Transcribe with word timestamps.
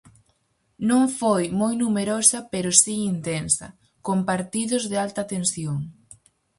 Non 0.89 1.03
foi 1.19 1.43
moi 1.59 1.73
numerosa 1.83 2.39
pero 2.51 2.69
si 2.81 2.93
intensa, 3.11 3.67
con 4.05 4.17
partidos 4.29 4.83
de 4.91 4.97
alta 5.05 5.21
tensión. 5.33 5.79